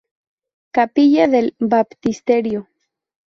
Capilla 0.71 1.27
del 1.27 1.53
Baptisterio. 1.59 2.67